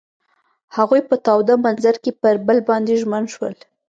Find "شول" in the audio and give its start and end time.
3.33-3.53